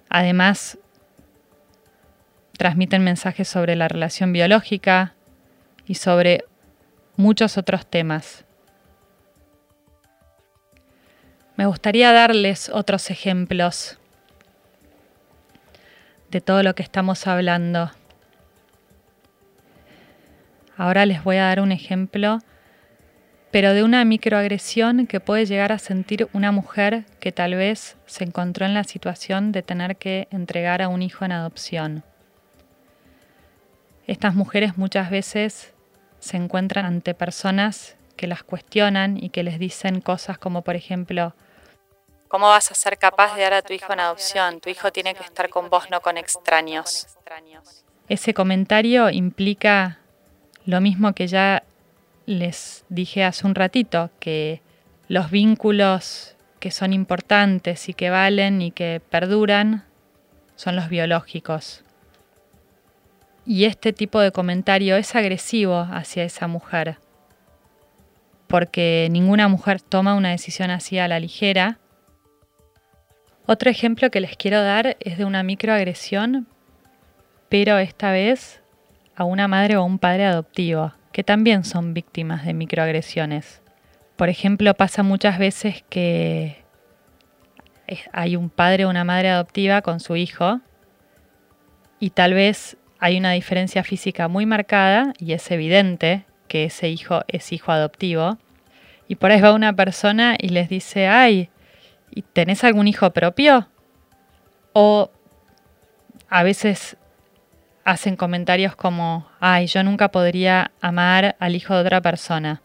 Además, 0.07 0.77
transmiten 2.57 3.03
mensajes 3.03 3.49
sobre 3.49 3.75
la 3.75 3.89
relación 3.89 4.31
biológica 4.31 5.13
y 5.85 5.95
sobre 5.95 6.45
muchos 7.17 7.57
otros 7.57 7.85
temas. 7.85 8.45
Me 11.57 11.65
gustaría 11.65 12.11
darles 12.13 12.69
otros 12.69 13.09
ejemplos 13.09 13.97
de 16.29 16.41
todo 16.41 16.63
lo 16.63 16.75
que 16.75 16.83
estamos 16.83 17.27
hablando. 17.27 17.91
Ahora 20.77 21.05
les 21.05 21.23
voy 21.23 21.37
a 21.37 21.43
dar 21.43 21.61
un 21.61 21.71
ejemplo, 21.71 22.39
pero 23.55 23.73
de 23.73 23.83
una 23.83 24.03
microagresión 24.03 25.07
que 25.07 25.21
puede 25.21 25.45
llegar 25.45 25.71
a 25.71 25.79
sentir 25.79 26.27
una 26.33 26.51
mujer 26.51 27.05
que 27.21 27.31
tal 27.31 27.55
vez 27.55 27.95
se 28.05 28.25
encontró 28.25 28.65
en 28.65 28.73
la 28.73 28.83
situación 28.83 29.53
de 29.53 29.63
tener 29.63 29.95
que 29.95 30.27
entregar 30.29 30.81
a 30.81 30.89
un 30.89 31.01
hijo 31.01 31.23
en 31.23 31.31
adopción. 31.31 32.03
Estas 34.07 34.35
mujeres 34.35 34.77
muchas 34.77 35.09
veces 35.09 35.73
se 36.19 36.35
encuentran 36.35 36.83
ante 36.83 37.13
personas 37.13 37.95
que 38.17 38.27
las 38.27 38.43
cuestionan 38.43 39.15
y 39.15 39.29
que 39.29 39.43
les 39.43 39.57
dicen 39.57 40.01
cosas 40.01 40.37
como 40.37 40.61
por 40.61 40.75
ejemplo, 40.75 41.33
¿cómo 42.27 42.47
vas 42.47 42.69
a 42.71 42.75
ser 42.75 42.97
capaz 42.97 43.35
de 43.35 43.43
dar 43.43 43.53
a 43.53 43.61
tu 43.61 43.71
hijo 43.71 43.93
en 43.93 44.01
adopción? 44.01 44.59
Tu 44.59 44.67
hijo 44.67 44.91
tiene 44.91 45.15
que 45.15 45.23
estar 45.23 45.47
con 45.47 45.69
vos, 45.69 45.89
no 45.89 46.01
con 46.01 46.17
extraños. 46.17 47.07
Ese 48.09 48.33
comentario 48.33 49.09
implica 49.09 49.99
lo 50.65 50.81
mismo 50.81 51.13
que 51.13 51.27
ya 51.27 51.63
les 52.25 52.85
dije 52.89 53.23
hace 53.23 53.45
un 53.45 53.55
ratito, 53.55 54.09
que 54.19 54.61
los 55.07 55.31
vínculos 55.31 56.35
que 56.59 56.71
son 56.71 56.93
importantes 56.93 57.89
y 57.89 57.93
que 57.93 58.09
valen 58.09 58.61
y 58.61 58.71
que 58.71 59.01
perduran 59.09 59.85
son 60.55 60.75
los 60.75 60.89
biológicos. 60.89 61.83
Y 63.45 63.65
este 63.65 63.93
tipo 63.93 64.19
de 64.19 64.31
comentario 64.31 64.95
es 64.95 65.15
agresivo 65.15 65.87
hacia 65.91 66.23
esa 66.23 66.47
mujer, 66.47 66.97
porque 68.47 69.07
ninguna 69.11 69.47
mujer 69.47 69.81
toma 69.81 70.15
una 70.15 70.31
decisión 70.31 70.71
así 70.71 70.97
a 70.97 71.07
la 71.07 71.19
ligera. 71.19 71.77
Otro 73.45 73.69
ejemplo 73.69 74.09
que 74.09 74.21
les 74.21 74.35
quiero 74.35 74.63
dar 74.63 74.97
es 74.99 75.19
de 75.19 75.25
una 75.25 75.43
microagresión, 75.43 76.47
pero 77.49 77.77
esta 77.77 78.11
vez 78.11 78.63
a 79.15 79.23
una 79.23 79.47
madre 79.47 79.77
o 79.77 79.83
un 79.83 79.99
padre 79.99 80.25
adoptivo, 80.25 80.93
que 81.15 81.23
también 81.23 81.63
son 81.63 81.93
víctimas 81.93 82.45
de 82.45 82.53
microagresiones. 82.53 83.61
Por 84.17 84.27
ejemplo, 84.27 84.73
pasa 84.73 85.01
muchas 85.01 85.39
veces 85.39 85.85
que 85.87 86.57
hay 88.11 88.35
un 88.35 88.49
padre 88.49 88.83
o 88.83 88.89
una 88.89 89.05
madre 89.05 89.29
adoptiva 89.29 89.81
con 89.81 90.01
su 90.01 90.17
hijo 90.17 90.59
y 92.01 92.09
tal 92.09 92.33
vez 92.33 92.75
hay 92.99 93.17
una 93.17 93.31
diferencia 93.31 93.81
física 93.85 94.27
muy 94.27 94.45
marcada 94.45 95.13
y 95.17 95.31
es 95.31 95.49
evidente 95.51 96.25
que 96.49 96.65
ese 96.65 96.89
hijo 96.89 97.21
es 97.29 97.53
hijo 97.53 97.71
adoptivo. 97.71 98.37
Y 99.07 99.15
por 99.15 99.31
ahí 99.31 99.39
va 99.39 99.53
una 99.53 99.71
persona 99.71 100.35
y 100.37 100.49
les 100.49 100.67
dice, 100.67 101.07
ay, 101.07 101.49
¿y 102.11 102.23
¿tenés 102.23 102.65
algún 102.65 102.89
hijo 102.89 103.11
propio? 103.11 103.69
O 104.73 105.09
a 106.27 106.43
veces 106.43 106.97
hacen 107.85 108.17
comentarios 108.17 108.75
como, 108.75 109.29
ay, 109.47 109.67
yo 109.67 109.83
nunca 109.83 110.09
podría 110.09 110.71
amar 110.81 111.35
al 111.37 111.55
hijo 111.55 111.75
de 111.75 111.81
otra 111.81 112.01
persona. 112.01 112.63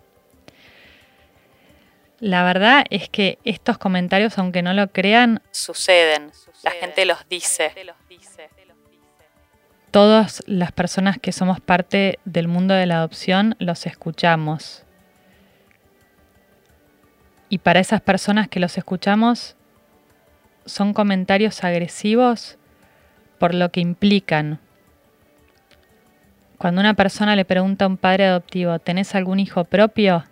La 2.20 2.42
verdad 2.42 2.86
es 2.88 3.10
que 3.10 3.38
estos 3.44 3.76
comentarios, 3.76 4.38
aunque 4.38 4.62
no 4.62 4.72
lo 4.72 4.88
crean, 4.88 5.42
suceden. 5.50 6.32
La 6.62 6.70
gente 6.70 7.04
los 7.04 7.28
dice. 7.28 7.70
Todas 9.90 10.42
las 10.46 10.72
personas 10.72 11.18
que 11.18 11.32
somos 11.32 11.60
parte 11.60 12.18
del 12.24 12.48
mundo 12.48 12.72
de 12.72 12.86
la 12.86 12.96
adopción 12.96 13.56
los 13.58 13.84
escuchamos. 13.84 14.84
Y 17.50 17.58
para 17.58 17.80
esas 17.80 18.00
personas 18.00 18.48
que 18.48 18.60
los 18.60 18.78
escuchamos, 18.78 19.54
son 20.64 20.94
comentarios 20.94 21.62
agresivos 21.62 22.56
por 23.38 23.54
lo 23.54 23.70
que 23.70 23.80
implican, 23.80 24.60
cuando 26.60 26.82
una 26.82 26.92
persona 26.92 27.36
le 27.36 27.46
pregunta 27.46 27.86
a 27.86 27.88
un 27.88 27.96
padre 27.96 28.26
adoptivo, 28.26 28.78
¿tenés 28.80 29.14
algún 29.14 29.40
hijo 29.40 29.64
propio? 29.64 30.26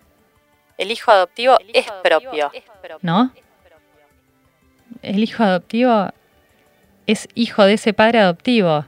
El 0.77 0.91
hijo 0.91 1.09
adoptivo, 1.09 1.57
es, 1.73 1.87
propio, 2.03 2.51
¿no? 3.01 3.33
El 5.01 5.23
hijo 5.23 5.41
adoptivo 5.41 6.09
es 7.07 7.27
hijo 7.33 7.63
de 7.63 7.73
ese 7.73 7.93
padre 7.93 8.19
adoptivo. 8.19 8.85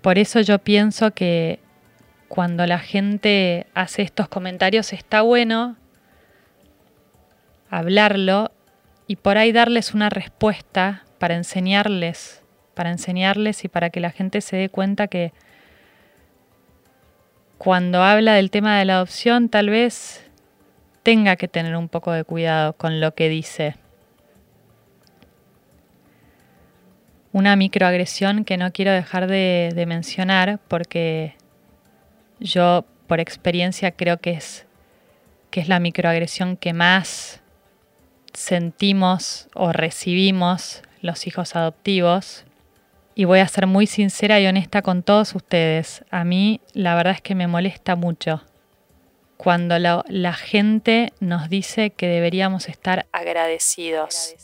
Por 0.00 0.16
eso 0.16 0.42
yo 0.42 0.60
pienso 0.60 1.10
que 1.10 1.58
cuando 2.28 2.68
la 2.68 2.78
gente 2.78 3.66
hace 3.74 4.02
estos 4.02 4.28
comentarios 4.28 4.92
está 4.92 5.22
bueno 5.22 5.74
hablarlo 7.68 8.52
y 9.08 9.16
por 9.16 9.38
ahí 9.38 9.50
darles 9.50 9.92
una 9.92 10.08
respuesta 10.08 11.02
para 11.18 11.34
enseñarles, 11.34 12.44
para 12.74 12.92
enseñarles 12.92 13.64
y 13.64 13.68
para 13.68 13.90
que 13.90 13.98
la 13.98 14.12
gente 14.12 14.40
se 14.40 14.56
dé 14.56 14.68
cuenta 14.68 15.08
que 15.08 15.32
cuando 17.64 18.02
habla 18.02 18.34
del 18.34 18.50
tema 18.50 18.78
de 18.78 18.84
la 18.84 18.96
adopción 18.96 19.48
tal 19.48 19.70
vez 19.70 20.22
tenga 21.02 21.36
que 21.36 21.48
tener 21.48 21.74
un 21.76 21.88
poco 21.88 22.12
de 22.12 22.22
cuidado 22.22 22.74
con 22.74 23.00
lo 23.00 23.14
que 23.14 23.30
dice. 23.30 23.76
Una 27.32 27.56
microagresión 27.56 28.44
que 28.44 28.58
no 28.58 28.70
quiero 28.70 28.92
dejar 28.92 29.28
de, 29.28 29.82
mencionar 29.88 30.60
porque 30.68 31.36
yo 32.38 32.84
por 33.06 33.18
experiencia 33.18 33.92
creo 33.92 34.18
que 34.18 34.32
es, 34.32 34.66
que 35.50 35.60
es 35.60 35.68
la 35.68 35.80
microagresión 35.80 36.58
que 36.58 36.74
más 36.74 37.40
sentimos 38.34 39.48
o 39.54 39.72
recibimos 39.72 40.82
los 41.00 41.26
hijos 41.26 41.56
adoptivos 41.56 42.44
y 43.14 43.24
voy 43.24 43.38
a 43.38 43.48
ser 43.48 43.66
muy 43.66 43.86
sincera 43.86 44.40
y 44.40 44.46
honesta 44.46 44.82
con 44.82 45.02
todos 45.02 45.34
ustedes. 45.34 46.04
A 46.10 46.24
mí 46.24 46.60
la 46.72 46.94
verdad 46.94 47.14
es 47.14 47.22
que 47.22 47.34
me 47.34 47.46
molesta 47.46 47.96
mucho 47.96 48.42
cuando 49.36 49.78
la, 49.78 50.32
gente 50.32 51.12
nos 51.20 51.48
dice 51.48 51.90
que 51.90 52.08
deberíamos 52.08 52.68
estar 52.68 53.06
agradecidos. 53.12 54.34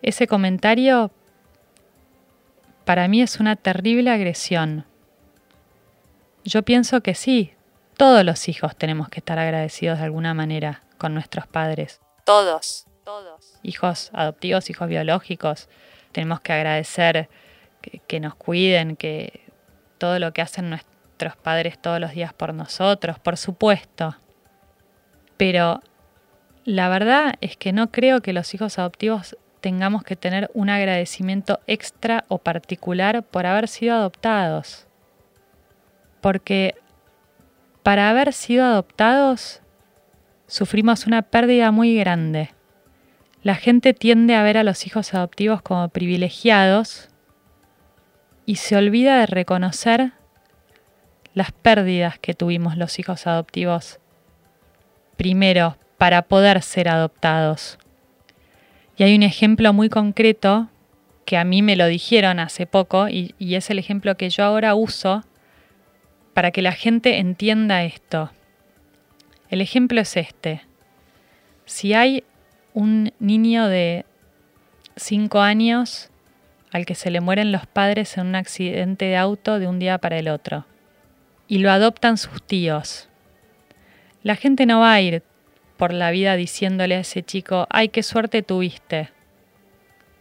Ese 0.00 0.26
comentario 0.26 1.10
para 2.84 3.08
mí 3.08 3.22
es 3.22 3.40
una 3.40 3.56
terrible 3.56 4.10
agresión. 4.10 4.86
Yo 6.44 6.62
pienso 6.62 7.02
que 7.02 7.14
sí, 7.14 7.52
todos 7.96 8.24
los 8.24 8.48
hijos 8.48 8.74
tenemos 8.76 9.08
que 9.08 9.20
estar 9.20 9.38
agradecidos 9.38 9.98
de 9.98 10.04
alguna 10.04 10.34
manera 10.34 10.82
con 10.98 11.14
nuestros 11.14 11.46
padres. 11.46 12.00
Todos. 12.24 12.86
Todos. 13.04 13.58
Hijos 13.62 14.10
adoptivos, 14.12 14.70
hijos 14.70 14.88
biológicos. 14.88 15.68
Tenemos 16.12 16.40
que 16.40 16.52
agradecer 16.52 17.28
que, 17.82 18.20
nos 18.20 18.34
cuiden, 18.34 18.96
que 18.96 19.40
todo 19.98 20.18
lo 20.18 20.32
que 20.32 20.42
hacen 20.42 20.70
nuestros 20.70 21.36
padres 21.36 21.80
todos 21.80 22.00
los 22.00 22.12
días 22.12 22.32
por 22.32 22.54
nosotros, 22.54 23.18
por 23.18 23.36
supuesto. 23.36 24.16
Pero 25.36 25.82
la 26.64 26.88
verdad 26.88 27.34
es 27.40 27.56
que 27.56 27.72
no 27.72 27.90
creo 27.90 28.20
que 28.20 28.32
los 28.32 28.54
hijos 28.54 28.78
adoptivos 28.78 29.36
tengamos 29.60 30.02
que 30.02 30.16
tener 30.16 30.50
un 30.54 30.70
agradecimiento 30.70 31.60
extra 31.66 32.24
o 32.28 32.38
particular 32.38 33.22
por 33.22 33.46
haber 33.46 33.68
sido 33.68 33.94
adoptados. 33.94 34.86
Porque 36.20 36.74
para 37.82 38.10
haber 38.10 38.32
sido 38.32 38.64
adoptados 38.64 39.60
sufrimos 40.46 41.06
una 41.06 41.22
pérdida 41.22 41.70
muy 41.70 41.96
grande. 41.96 42.50
La 43.42 43.54
gente 43.56 43.94
tiende 43.94 44.36
a 44.36 44.42
ver 44.42 44.56
a 44.56 44.64
los 44.64 44.86
hijos 44.86 45.14
adoptivos 45.14 45.62
como 45.62 45.88
privilegiados 45.88 47.08
y 48.46 48.56
se 48.56 48.76
olvida 48.76 49.18
de 49.20 49.26
reconocer 49.26 50.12
las 51.34 51.52
pérdidas 51.52 52.18
que 52.18 52.34
tuvimos 52.34 52.76
los 52.76 52.98
hijos 52.98 53.26
adoptivos. 53.26 53.98
Primero, 55.16 55.76
para 55.98 56.22
poder 56.22 56.62
ser 56.62 56.88
adoptados. 56.88 57.78
Y 58.96 59.04
hay 59.04 59.14
un 59.14 59.22
ejemplo 59.22 59.72
muy 59.72 59.88
concreto 59.88 60.68
que 61.24 61.36
a 61.36 61.44
mí 61.44 61.62
me 61.62 61.76
lo 61.76 61.86
dijeron 61.86 62.40
hace 62.40 62.66
poco 62.66 63.08
y, 63.08 63.34
es 63.38 63.70
el 63.70 63.78
ejemplo 63.78 64.16
que 64.16 64.28
yo 64.28 64.44
ahora 64.44 64.74
uso 64.74 65.24
para 66.34 66.50
que 66.50 66.62
la 66.62 66.72
gente 66.72 67.18
entienda 67.18 67.84
esto. 67.84 68.30
El 69.48 69.60
ejemplo 69.60 70.00
es 70.00 70.16
este. 70.16 70.62
Si 71.64 71.94
hay 71.94 72.24
un 72.74 73.12
niño 73.18 73.68
de 73.68 74.04
5 74.96 75.40
años 75.40 76.10
al 76.72 76.86
que 76.86 76.94
se 76.94 77.10
le 77.10 77.20
mueren 77.20 77.52
los 77.52 77.66
padres 77.66 78.16
en 78.16 78.28
un 78.28 78.34
accidente 78.34 79.04
de 79.04 79.16
auto 79.16 79.58
de 79.58 79.68
un 79.68 79.78
día 79.78 79.98
para 79.98 80.18
el 80.18 80.28
otro. 80.28 80.64
Y 81.46 81.58
lo 81.58 81.70
adoptan 81.70 82.16
sus 82.16 82.42
tíos. 82.42 83.08
La 84.22 84.36
gente 84.36 84.64
no 84.64 84.80
va 84.80 84.94
a 84.94 85.00
ir 85.00 85.22
por 85.76 85.92
la 85.92 86.10
vida 86.10 86.34
diciéndole 86.34 86.94
a 86.94 87.00
ese 87.00 87.22
chico, 87.22 87.66
ay, 87.68 87.90
qué 87.90 88.02
suerte 88.02 88.42
tuviste. 88.42 89.10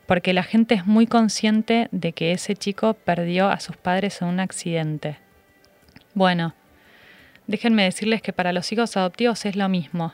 Porque 0.08 0.34
la 0.34 0.44
gente 0.44 0.76
es 0.76 0.86
muy 0.86 1.08
consciente 1.08 1.88
de 1.92 2.12
que 2.12 2.34
ese 2.34 2.56
chico 2.56 2.96
perdió 2.96 3.48
a 3.48 3.62
sus 3.62 3.78
padres 3.78 4.22
en 4.22 4.28
un 4.28 4.40
accidente. 4.42 5.20
Bueno, 6.14 6.54
déjenme 7.48 7.84
decirles 7.84 8.22
que 8.22 8.34
para 8.34 8.52
los 8.52 8.70
hijos 8.74 8.98
adoptivos 8.98 9.46
es 9.46 9.56
lo 9.56 9.70
mismo. 9.70 10.14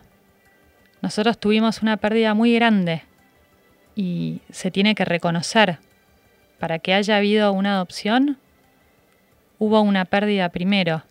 Nosotros 1.02 1.39
tuvimos 1.39 1.82
una 1.82 1.97
pérdida 1.97 2.36
muy 2.36 2.54
grande 2.54 3.04
y 3.95 4.41
se 4.52 4.69
tiene 4.69 4.93
que 4.93 5.06
reconocer 5.06 5.80
para 6.60 6.80
que 6.80 6.93
haya 6.93 7.17
habido 7.17 7.52
una 7.52 7.74
adopción, 7.76 8.38
hubo 9.60 9.82
una 9.82 10.06
pérdida 10.06 10.50
primero. 10.50 11.04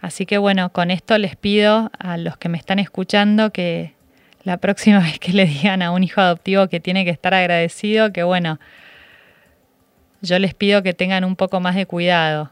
Así 0.00 0.26
que 0.26 0.38
bueno, 0.38 0.70
con 0.70 0.90
esto 0.90 1.16
les 1.18 1.36
pido 1.36 1.90
a 1.98 2.16
los 2.18 2.36
que 2.36 2.48
me 2.48 2.58
están 2.58 2.78
escuchando 2.78 3.50
que 3.50 3.94
la 4.42 4.58
próxima 4.58 4.98
vez 5.00 5.18
que 5.18 5.32
le 5.32 5.46
digan 5.46 5.82
a 5.82 5.90
un 5.90 6.04
hijo 6.04 6.20
adoptivo 6.20 6.68
que 6.68 6.80
tiene 6.80 7.04
que 7.04 7.10
estar 7.10 7.34
agradecido, 7.34 8.12
que 8.12 8.22
bueno, 8.22 8.58
yo 10.20 10.38
les 10.38 10.54
pido 10.54 10.82
que 10.82 10.94
tengan 10.94 11.24
un 11.24 11.36
poco 11.36 11.60
más 11.60 11.74
de 11.74 11.86
cuidado, 11.86 12.50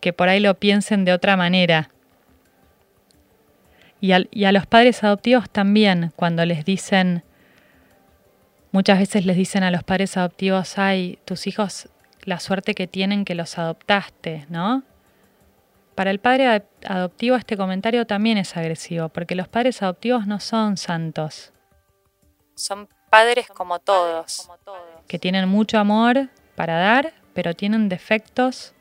que 0.00 0.12
por 0.12 0.28
ahí 0.28 0.40
lo 0.40 0.54
piensen 0.54 1.04
de 1.04 1.12
otra 1.12 1.36
manera. 1.36 1.90
Y, 4.00 4.12
y 4.30 4.44
a 4.44 4.52
los 4.52 4.66
padres 4.66 5.04
adoptivos 5.04 5.50
también, 5.50 6.12
cuando 6.16 6.44
les 6.44 6.64
dicen, 6.64 7.22
muchas 8.72 8.98
veces 8.98 9.26
les 9.26 9.36
dicen 9.36 9.62
a 9.62 9.70
los 9.70 9.82
padres 9.82 10.16
adoptivos, 10.16 10.78
ay, 10.78 11.18
tus 11.24 11.46
hijos, 11.46 11.88
la 12.22 12.40
suerte 12.40 12.74
que 12.74 12.86
tienen 12.86 13.24
que 13.24 13.34
los 13.34 13.58
adoptaste, 13.58 14.46
¿no? 14.48 14.82
Para 15.94 16.10
el 16.10 16.18
padre 16.18 16.64
adoptivo 16.86 17.36
este 17.36 17.56
comentario 17.56 18.06
también 18.06 18.38
es 18.38 18.56
agresivo, 18.56 19.08
porque 19.08 19.34
los 19.34 19.48
padres 19.48 19.82
adoptivos 19.82 20.26
no 20.26 20.40
son 20.40 20.76
santos. 20.76 21.52
Son 22.54 22.88
padres 23.10 23.48
como 23.48 23.78
todos, 23.80 24.48
que 25.08 25.18
tienen 25.18 25.48
mucho 25.48 25.78
amor 25.78 26.28
para 26.54 26.78
dar, 26.78 27.12
pero 27.34 27.54
tienen 27.54 27.88
defectos 27.88 28.74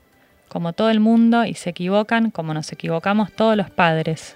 como 0.47 0.73
todo 0.73 0.89
el 0.89 0.99
mundo 0.99 1.45
y 1.45 1.53
se 1.53 1.71
equivocan 1.71 2.31
como 2.31 2.53
nos 2.53 2.71
equivocamos 2.71 3.31
todos 3.33 3.55
los 3.55 3.69
padres. 3.69 4.35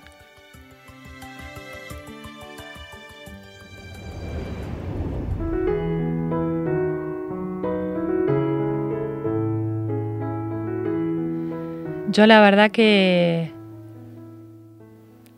Yo 12.13 12.27
la 12.27 12.41
verdad 12.41 12.69
que 12.69 13.51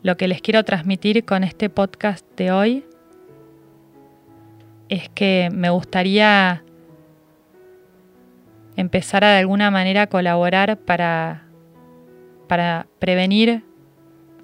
lo 0.02 0.18
que 0.18 0.28
les 0.28 0.42
quiero 0.42 0.62
transmitir 0.62 1.24
con 1.24 1.42
este 1.42 1.70
podcast 1.70 2.26
de 2.36 2.52
hoy 2.52 2.84
es 4.90 5.08
que 5.08 5.48
me 5.50 5.70
gustaría 5.70 6.62
empezar 8.76 9.24
a 9.24 9.30
de 9.30 9.38
alguna 9.38 9.70
manera 9.70 10.02
a 10.02 10.06
colaborar 10.08 10.76
para, 10.76 11.44
para 12.46 12.86
prevenir 12.98 13.62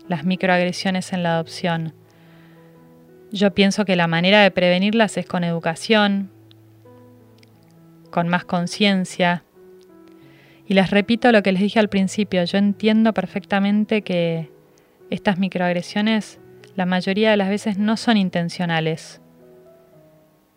las 0.09 0.25
microagresiones 0.25 1.12
en 1.12 1.25
la 1.25 1.35
adopción. 1.35 1.92
Yo 3.31 3.53
pienso 3.53 3.85
que 3.85 3.95
la 3.95 4.07
manera 4.07 4.40
de 4.40 4.51
prevenirlas 4.51 5.18
es 5.18 5.27
con 5.27 5.45
educación, 5.45 6.31
con 8.11 8.29
más 8.29 8.47
conciencia, 8.47 9.45
y 10.72 10.74
les 10.74 10.90
repito 10.90 11.30
lo 11.32 11.42
que 11.42 11.52
les 11.52 11.61
dije 11.61 11.78
al 11.80 11.90
principio, 11.90 12.42
yo 12.44 12.56
entiendo 12.56 13.12
perfectamente 13.12 14.00
que 14.00 14.50
estas 15.11 15.37
microagresiones 15.37 16.40
la 16.76 16.87
mayoría 16.87 17.30
de 17.30 17.37
las 17.37 17.50
veces 17.50 17.76
no 17.76 17.98
son 17.98 18.16
intencionales. 18.16 19.20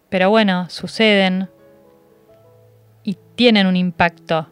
Pero 0.07 0.29
bueno, 0.29 0.69
suceden 0.69 1.49
y 3.03 3.17
tienen 3.35 3.67
un 3.67 3.75
impacto 3.75 4.47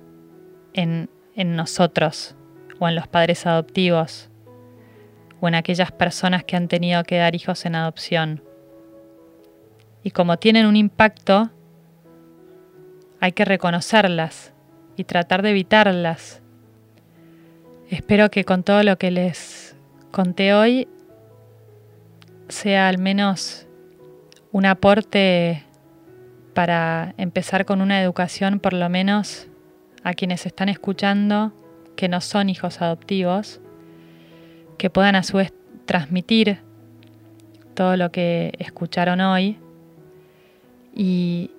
en, 0.73 1.10
en 1.34 1.56
nosotros 1.56 2.36
o 2.80 2.89
en 2.89 2.95
los 2.95 3.08
padres 3.08 3.45
adoptivos 3.45 4.30
o 5.39 5.47
en 5.47 5.56
aquellas 5.56 5.93
personas 5.93 6.43
que 6.43 6.58
han 6.58 6.67
tenido 6.67 7.06
que 7.06 7.19
dar 7.19 7.36
hijos 7.36 7.65
en 7.65 7.76
adopción. 7.76 8.43
Y 10.04 10.12
como 10.12 10.36
tienen 10.36 10.65
un 10.65 10.76
impacto, 10.76 11.52
hay 13.21 13.32
que 13.32 13.45
reconocerlas 13.45 14.53
y 14.96 15.04
tratar 15.04 15.42
de 15.42 15.52
evitarlas. 15.52 16.42
Espero 17.90 18.30
que 18.30 18.44
con 18.46 18.64
todo 18.64 18.84
lo 18.84 18.98
que 18.98 19.12
les 19.12 19.76
conté 20.12 20.54
hoy 20.54 20.88
sea 22.48 22.88
al 22.88 22.98
menos 22.98 23.68
un 24.52 24.66
aporte 24.66 25.64
para 26.54 27.16
empezar 27.18 27.66
con 27.66 27.82
una 27.82 28.02
educación 28.02 28.60
por 28.60 28.74
lo 28.74 28.88
menos 28.90 29.48
a 30.04 30.14
quienes 30.14 30.46
están 30.46 30.70
escuchando 30.70 31.54
que 31.96 32.08
no 32.08 32.22
son 32.22 32.50
hijos 32.50 32.82
adoptivos, 32.82 33.62
que 34.78 34.90
puedan 34.90 35.16
a 35.16 35.24
su 35.24 35.38
vez 35.38 35.54
transmitir 35.86 36.60
todo 37.74 37.98
lo 37.98 38.12
que 38.12 38.54
escucharon 38.60 39.22
hoy 39.22 39.58
y, 40.96 41.52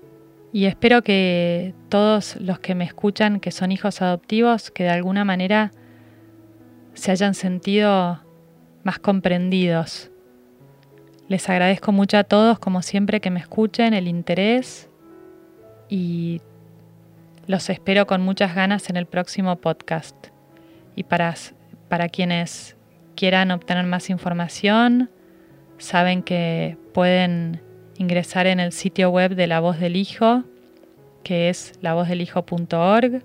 y 0.55 0.67
espero 0.67 1.03
que 1.03 1.75
todos 1.89 2.37
los 2.37 2.61
que 2.61 2.77
me 2.77 2.85
escuchan, 2.85 3.41
que 3.41 3.51
son 3.51 3.73
hijos 3.73 4.01
adoptivos, 4.01 4.71
que 4.71 4.85
de 4.85 4.91
alguna 4.91 5.25
manera 5.25 5.73
se 6.93 7.11
hayan 7.11 7.35
sentido 7.35 8.23
más 8.85 9.01
comprendidos. 9.01 10.13
Les 11.27 11.51
agradezco 11.51 11.91
mucho 11.91 12.19
a 12.19 12.23
todos, 12.23 12.61
como 12.61 12.83
siempre, 12.83 13.21
que 13.21 13.33
me 13.33 13.41
escuchen, 13.41 13.95
el 13.95 14.07
interés 14.07 14.89
y 15.89 16.41
los 17.49 17.69
espero 17.69 18.07
con 18.07 18.23
muchas 18.23 18.55
ganas 18.55 18.89
en 18.89 18.97
el 18.97 19.07
próximo 19.07 19.57
podcast. 19.57 20.29
Y 20.95 21.03
para, 21.03 21.35
para 21.89 22.09
quienes 22.09 22.77
quieran 23.17 23.51
obtener 23.51 23.87
más 23.87 24.09
información, 24.09 25.11
saben 25.79 26.23
que 26.23 26.79
pueden 26.93 27.61
ingresar 27.97 28.47
en 28.47 28.61
el 28.61 28.73
sitio 28.73 29.11
web 29.11 29.35
de 29.35 29.47
La 29.47 29.61
Voz 29.61 29.79
del 29.79 29.97
Hijo, 29.97 30.45
que 31.23 31.49
es 31.49 31.73
lavozdelhijo.org. 31.81 33.23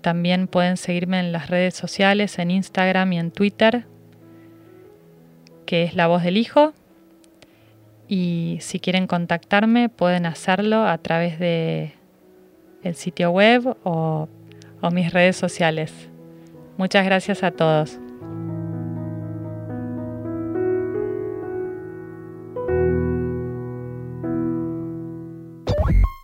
También 0.00 0.46
pueden 0.46 0.76
seguirme 0.76 1.20
en 1.20 1.32
las 1.32 1.50
redes 1.50 1.74
sociales, 1.74 2.38
en 2.38 2.50
Instagram 2.50 3.12
y 3.12 3.18
en 3.18 3.30
Twitter, 3.30 3.84
que 5.66 5.84
es 5.84 5.94
La 5.94 6.06
Voz 6.06 6.22
del 6.22 6.36
Hijo. 6.36 6.72
Y 8.08 8.58
si 8.60 8.80
quieren 8.80 9.06
contactarme, 9.06 9.88
pueden 9.88 10.26
hacerlo 10.26 10.82
a 10.82 10.98
través 10.98 11.38
de 11.38 11.94
el 12.82 12.94
sitio 12.94 13.30
web 13.30 13.76
o, 13.84 14.28
o 14.80 14.90
mis 14.90 15.12
redes 15.12 15.36
sociales. 15.36 15.92
Muchas 16.76 17.04
gracias 17.04 17.42
a 17.42 17.50
todos. 17.50 18.00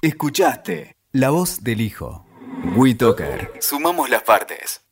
Escuchaste 0.06 0.94
La 1.10 1.30
Voz 1.30 1.64
del 1.64 1.80
Hijo. 1.80 2.24
WeToker. 2.76 3.54
Sumamos 3.58 4.08
las 4.08 4.22
partes. 4.22 4.85